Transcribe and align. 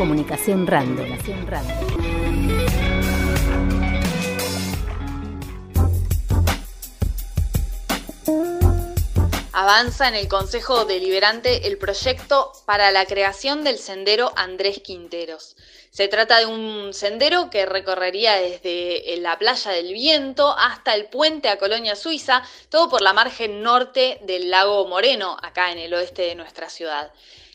Comunicación 0.00 0.66
Random. 0.66 1.06
Avanza 9.52 10.08
en 10.08 10.14
el 10.14 10.26
Consejo 10.26 10.86
Deliberante 10.86 11.66
el 11.66 11.76
proyecto 11.76 12.50
para 12.64 12.90
la 12.92 13.04
creación 13.04 13.62
del 13.62 13.76
sendero 13.76 14.32
Andrés 14.36 14.80
Quinteros. 14.82 15.54
Se 15.90 16.06
trata 16.06 16.38
de 16.38 16.46
un 16.46 16.94
sendero 16.94 17.50
que 17.50 17.66
recorrería 17.66 18.36
desde 18.36 19.16
la 19.16 19.36
playa 19.40 19.72
del 19.72 19.92
Viento 19.92 20.54
hasta 20.56 20.94
el 20.94 21.06
puente 21.06 21.48
a 21.48 21.58
Colonia 21.58 21.96
Suiza, 21.96 22.44
todo 22.68 22.88
por 22.88 23.02
la 23.02 23.12
margen 23.12 23.60
norte 23.60 24.18
del 24.22 24.50
lago 24.50 24.86
Moreno, 24.86 25.36
acá 25.42 25.72
en 25.72 25.78
el 25.78 25.92
oeste 25.92 26.22
de 26.22 26.36
nuestra 26.36 26.70
ciudad. 26.70 27.10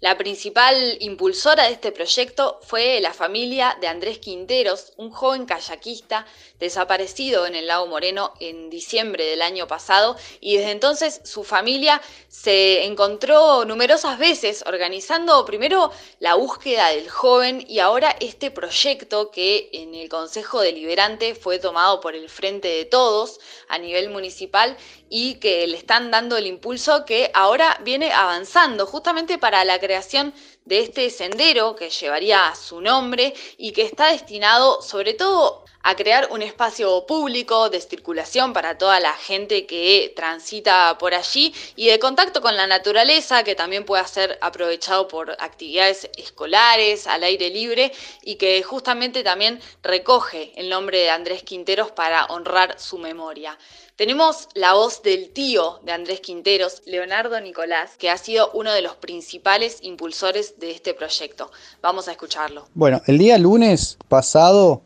La 0.00 0.16
principal 0.16 0.96
impulsora 1.00 1.64
de 1.64 1.72
este 1.72 1.92
proyecto 1.92 2.58
fue 2.62 3.00
la 3.02 3.12
familia 3.12 3.76
de 3.82 3.86
Andrés 3.86 4.18
Quinteros, 4.18 4.94
un 4.96 5.10
joven 5.10 5.44
kayakista 5.44 6.26
desaparecido 6.58 7.44
en 7.44 7.54
el 7.54 7.66
lago 7.66 7.86
Moreno 7.86 8.32
en 8.40 8.70
diciembre 8.70 9.26
del 9.26 9.42
año 9.42 9.66
pasado 9.66 10.16
y 10.40 10.56
desde 10.56 10.70
entonces 10.70 11.20
su 11.24 11.44
familia 11.44 12.00
se 12.28 12.84
encontró 12.84 13.66
numerosas 13.66 14.18
veces 14.18 14.64
organizando 14.66 15.44
primero 15.44 15.92
la 16.18 16.34
búsqueda 16.34 16.88
del 16.88 17.10
joven 17.10 17.62
y 17.68 17.80
ahora 17.80 18.16
este 18.20 18.50
proyecto 18.50 19.30
que 19.30 19.70
en 19.72 19.94
el 19.94 20.08
Consejo 20.08 20.60
Deliberante 20.60 21.34
fue 21.34 21.58
tomado 21.58 22.00
por 22.00 22.14
el 22.14 22.28
Frente 22.28 22.68
de 22.68 22.84
Todos 22.84 23.40
a 23.68 23.78
nivel 23.78 24.10
municipal 24.10 24.76
y 25.08 25.36
que 25.36 25.66
le 25.66 25.76
están 25.76 26.10
dando 26.10 26.36
el 26.36 26.46
impulso 26.46 27.04
que 27.04 27.30
ahora 27.34 27.80
viene 27.82 28.12
avanzando 28.12 28.86
justamente 28.86 29.38
para 29.38 29.64
la 29.64 29.80
creación 29.80 30.32
de 30.64 30.80
este 30.80 31.10
sendero 31.10 31.74
que 31.74 31.90
llevaría 31.90 32.54
su 32.54 32.80
nombre 32.80 33.34
y 33.56 33.72
que 33.72 33.82
está 33.82 34.12
destinado 34.12 34.82
sobre 34.82 35.14
todo 35.14 35.64
a 35.82 35.96
crear 35.96 36.28
un 36.30 36.42
espacio 36.42 37.06
público 37.06 37.70
de 37.70 37.80
circulación 37.80 38.52
para 38.52 38.76
toda 38.76 39.00
la 39.00 39.14
gente 39.14 39.66
que 39.66 40.12
transita 40.14 40.98
por 40.98 41.14
allí 41.14 41.54
y 41.74 41.86
de 41.86 41.98
contacto 41.98 42.42
con 42.42 42.56
la 42.56 42.66
naturaleza 42.66 43.44
que 43.44 43.54
también 43.54 43.84
pueda 43.84 44.06
ser 44.06 44.38
aprovechado 44.42 45.08
por 45.08 45.30
actividades 45.40 46.10
escolares 46.16 47.06
al 47.06 47.24
aire 47.24 47.48
libre 47.48 47.92
y 48.22 48.36
que 48.36 48.62
justamente 48.62 49.22
también 49.22 49.60
recoge 49.82 50.52
el 50.56 50.68
nombre 50.68 50.98
de 50.98 51.10
Andrés 51.10 51.42
Quinteros 51.42 51.90
para 51.90 52.26
honrar 52.26 52.78
su 52.78 52.98
memoria. 52.98 53.58
Tenemos 53.96 54.48
la 54.54 54.72
voz 54.72 55.02
del 55.02 55.30
tío 55.30 55.80
de 55.82 55.92
Andrés 55.92 56.20
Quinteros, 56.20 56.82
Leonardo 56.86 57.38
Nicolás, 57.40 57.96
que 57.98 58.08
ha 58.08 58.16
sido 58.16 58.50
uno 58.54 58.72
de 58.72 58.80
los 58.80 58.96
principales 58.96 59.78
impulsores 59.82 60.58
de 60.58 60.70
este 60.70 60.94
proyecto. 60.94 61.50
Vamos 61.82 62.08
a 62.08 62.12
escucharlo. 62.12 62.66
Bueno, 62.72 63.02
el 63.06 63.18
día 63.18 63.36
lunes 63.36 63.98
pasado 64.08 64.80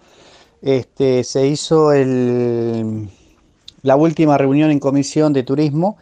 este, 0.63 1.23
se 1.23 1.47
hizo 1.47 1.93
la 3.83 3.97
última 3.97 4.37
reunión 4.37 4.71
en 4.71 4.81
comisión 4.81 5.33
de 5.33 5.43
turismo 5.43 5.99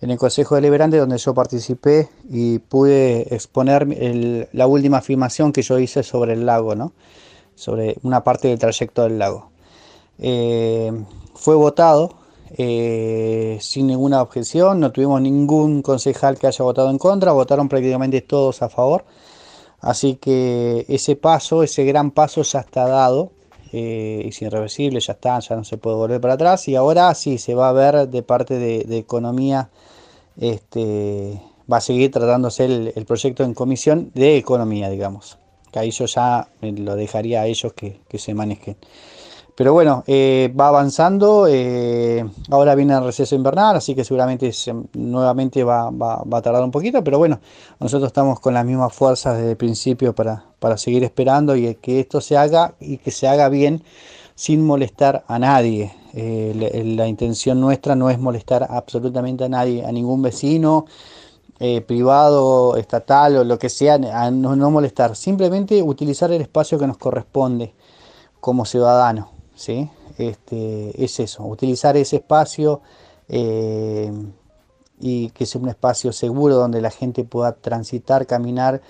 en 0.00 0.10
el 0.10 0.18
Consejo 0.18 0.54
Deliberante 0.54 0.96
donde 0.96 1.18
yo 1.18 1.34
participé 1.34 2.08
y 2.30 2.58
pude 2.60 3.34
exponer 3.34 4.48
la 4.52 4.66
última 4.66 4.98
afirmación 4.98 5.52
que 5.52 5.62
yo 5.62 5.78
hice 5.78 6.02
sobre 6.02 6.34
el 6.34 6.46
lago, 6.46 6.74
¿no? 6.74 6.92
sobre 7.54 7.96
una 8.02 8.22
parte 8.22 8.48
del 8.48 8.58
trayecto 8.58 9.02
del 9.02 9.18
lago. 9.18 9.50
Eh, 10.18 10.92
fue 11.34 11.56
votado 11.56 12.14
eh, 12.56 13.58
sin 13.60 13.88
ninguna 13.88 14.22
objeción, 14.22 14.80
no 14.80 14.92
tuvimos 14.92 15.20
ningún 15.20 15.82
concejal 15.82 16.38
que 16.38 16.46
haya 16.46 16.64
votado 16.64 16.90
en 16.90 16.98
contra, 16.98 17.32
votaron 17.32 17.68
prácticamente 17.68 18.20
todos 18.20 18.62
a 18.62 18.68
favor. 18.68 19.04
Así 19.80 20.14
que 20.16 20.86
ese 20.88 21.16
paso, 21.16 21.62
ese 21.62 21.84
gran 21.84 22.10
paso 22.10 22.42
ya 22.42 22.60
está 22.60 22.86
dado, 22.86 23.30
eh, 23.72 24.22
es 24.26 24.40
irreversible, 24.40 25.00
ya 25.00 25.12
está, 25.12 25.38
ya 25.40 25.56
no 25.56 25.64
se 25.64 25.76
puede 25.76 25.96
volver 25.96 26.20
para 26.20 26.34
atrás. 26.34 26.68
Y 26.68 26.76
ahora 26.76 27.14
sí 27.14 27.38
se 27.38 27.54
va 27.54 27.68
a 27.68 27.72
ver 27.72 28.08
de 28.08 28.22
parte 28.22 28.58
de, 28.58 28.98
economía, 28.98 29.70
este, 30.38 31.40
va 31.70 31.78
a 31.78 31.80
seguir 31.80 32.10
tratándose 32.10 32.64
el, 32.64 33.04
proyecto 33.06 33.44
en 33.44 33.54
comisión 33.54 34.10
de 34.14 34.36
economía, 34.36 34.90
digamos. 34.90 35.38
Que 35.72 35.80
ahí 35.80 35.90
yo 35.90 36.06
ya 36.06 36.48
lo 36.60 36.96
dejaría 36.96 37.42
a 37.42 37.46
ellos 37.46 37.72
que 37.74 38.18
se 38.18 38.34
manejen. 38.34 38.76
Pero 39.58 39.72
bueno, 39.72 40.04
eh, 40.06 40.54
va 40.58 40.68
avanzando. 40.68 41.48
Eh, 41.48 42.24
ahora 42.48 42.76
viene 42.76 42.94
el 42.94 43.02
receso 43.02 43.34
invernal, 43.34 43.74
así 43.74 43.92
que 43.92 44.04
seguramente 44.04 44.52
nuevamente 44.92 45.64
va, 45.64 45.88
a 45.88 46.42
tardar 46.42 46.62
un 46.62 46.70
poquito. 46.70 47.02
Pero 47.02 47.18
bueno, 47.18 47.40
nosotros 47.80 48.06
estamos 48.06 48.38
con 48.38 48.54
las 48.54 48.64
mismas 48.64 48.92
fuerzas 48.92 49.36
desde 49.36 49.50
el 49.50 49.56
principio 49.56 50.14
para, 50.14 50.44
seguir 50.76 51.02
esperando 51.02 51.56
y 51.56 51.74
que 51.74 51.98
esto 51.98 52.20
se 52.20 52.36
haga 52.36 52.74
y 52.78 52.98
que 52.98 53.10
se 53.10 53.26
haga 53.26 53.48
bien 53.48 53.82
sin 54.38 54.64
molestar 54.64 55.24
a 55.26 55.38
nadie. 55.38 55.92
Eh, 56.14 56.52
la, 56.96 57.08
intención 57.08 57.60
nuestra 57.60 57.96
no 57.96 58.08
es 58.08 58.18
molestar 58.20 58.66
absolutamente 58.70 59.44
a 59.44 59.48
nadie, 59.48 59.84
a 59.84 59.90
ningún 59.90 60.22
vecino. 60.22 60.86
privado, 61.86 62.76
estatal 62.76 63.36
o 63.38 63.42
lo 63.42 63.58
que 63.58 63.68
sea, 63.68 63.98
no, 63.98 64.54
no 64.54 64.70
molestar, 64.70 65.16
simplemente 65.16 65.82
utilizar 65.82 66.30
el 66.30 66.40
espacio 66.40 66.78
que 66.78 66.86
nos 66.86 66.98
corresponde 66.98 67.74
como 68.40 68.64
ciudadano. 68.64 69.30
¿sí? 69.56 69.90
Este, 70.18 71.04
es 71.04 71.20
eso, 71.20 71.44
utilizar 71.44 71.96
ese 71.96 72.16
espacio 72.16 72.80
eh, 73.28 74.12
y 74.98 75.30
que 75.30 75.46
sea 75.46 75.60
un 75.60 75.68
espacio 75.68 76.12
seguro 76.12 76.56
donde 76.56 76.80
la 76.80 76.90
gente 76.90 77.22
pueda 77.24 77.52
transitar, 77.52 78.26
caminar, 78.26 78.80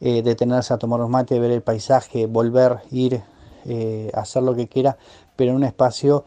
eh, 0.00 0.22
detenerse 0.22 0.74
a 0.74 0.78
tomar 0.78 1.00
un 1.00 1.10
mate, 1.10 1.40
ver 1.40 1.50
el 1.50 1.62
paisaje, 1.62 2.26
volver, 2.26 2.78
ir, 2.92 3.22
eh, 3.66 4.10
hacer 4.14 4.42
lo 4.42 4.54
que 4.54 4.68
quiera, 4.68 4.96
pero 5.36 5.50
en 5.50 5.56
un 5.56 5.64
espacio 5.64 6.24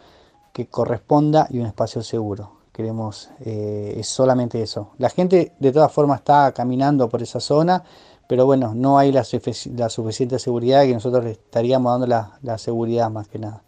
que 0.53 0.67
corresponda 0.67 1.47
y 1.49 1.59
un 1.59 1.65
espacio 1.65 2.03
seguro. 2.03 2.59
Queremos, 2.71 3.29
es 3.41 4.07
solamente 4.07 4.61
eso. 4.61 4.91
La 4.99 5.09
gente 5.09 5.51
de 5.59 5.71
todas 5.73 5.91
formas 5.91 6.19
está 6.19 6.53
caminando 6.53 7.09
por 7.09 7.21
esa 7.21 7.41
zona, 7.41 7.83
pero 8.25 8.45
bueno, 8.45 8.73
no 8.73 8.97
hay 8.97 9.11
la, 9.11 9.25
suficiente 9.25 10.39
seguridad 10.39 10.83
que 10.83 10.93
nosotros 10.93 11.25
estaríamos 11.25 11.99
dando 11.99 12.07
la 12.41 12.57
seguridad 12.57 13.11
más 13.11 13.27
que 13.27 13.39
nada. 13.39 13.63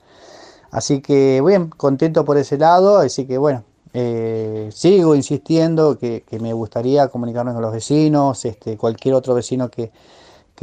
Así 0.71 1.01
que 1.01 1.43
bien, 1.45 1.69
contento 1.69 2.23
por 2.23 2.37
ese 2.37 2.57
lado, 2.57 2.99
así 2.99 3.27
que 3.27 3.37
bueno, 3.37 3.65
eh, 3.93 4.69
sigo 4.71 5.15
insistiendo 5.15 5.97
que, 5.97 6.23
me 6.39 6.53
gustaría 6.53 7.09
comunicarme 7.09 7.51
con 7.51 7.61
los 7.61 7.73
vecinos, 7.73 8.45
este, 8.45 8.77
cualquier 8.77 9.15
otro 9.15 9.33
vecino 9.35 9.69
que, 9.69 9.91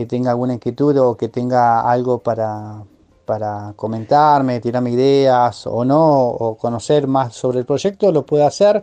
tenga 0.07 0.31
alguna 0.31 0.55
inquietud 0.55 0.97
o 0.99 1.17
que 1.17 1.29
tenga 1.29 1.81
algo 1.81 2.21
para, 2.21 2.85
para 3.29 3.75
comentarme, 3.77 4.59
tirarme 4.59 4.91
ideas 4.93 5.67
o 5.67 5.85
no, 5.85 6.29
o 6.29 6.57
conocer 6.57 7.07
más 7.07 7.35
sobre 7.35 7.59
el 7.59 7.67
proyecto, 7.67 8.11
lo 8.11 8.25
puede 8.25 8.45
hacer. 8.45 8.83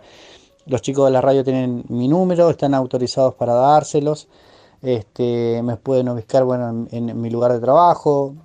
Los 0.68 0.84
chicos 0.84 1.06
de 1.06 1.12
la 1.12 1.20
radio 1.20 1.44
tienen 1.44 1.84
mi 1.90 2.08
número, 2.08 2.52
están 2.52 2.76
autorizados 2.76 3.34
para 3.34 3.56
dárselos. 3.56 4.28
Este, 4.84 5.64
me 5.64 5.78
pueden 5.78 6.10
ubicar 6.10 6.44
bueno, 6.44 6.86
en, 6.92 7.20
mi 7.20 7.32
lugar 7.32 7.54
de 7.54 7.60
trabajo. 7.60 8.36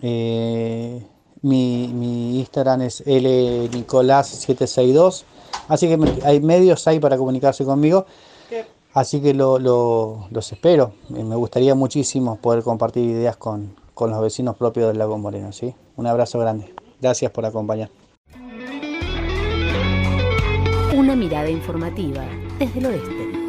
Eh, 0.00 1.06
mi, 1.42 2.38
Instagram 2.38 2.80
es 2.80 3.04
lnicolás762. 3.04 5.24
Así 5.68 5.88
que 5.88 5.98
hay 6.24 6.40
medios 6.40 6.88
ahí 6.88 7.00
para 7.00 7.18
comunicarse 7.18 7.66
conmigo. 7.66 8.06
Así 8.94 9.20
que 9.20 9.34
los 9.34 10.52
espero. 10.52 10.94
Eh, 11.14 11.22
me 11.22 11.36
gustaría 11.36 11.74
muchísimo 11.74 12.36
poder 12.36 12.62
compartir 12.62 13.10
ideas 13.10 13.36
con, 14.02 14.10
los 14.10 14.20
vecinos 14.20 14.56
propios 14.56 14.88
del 14.88 14.98
Lago 14.98 15.16
Moreno. 15.16 15.52
¿sí? 15.52 15.74
Un 15.96 16.08
abrazo 16.08 16.40
grande. 16.40 16.74
Gracias 17.00 17.30
por 17.30 17.46
acompañar. 17.46 17.88
Una 20.92 21.14
mirada 21.14 21.48
informativa 21.48 22.24
desde 22.58 22.78
el 22.80 22.86
oeste. 22.86 23.41